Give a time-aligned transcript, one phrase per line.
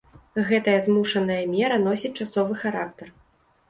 [0.47, 3.19] Гэтая змушаная мера носіць часовы характар.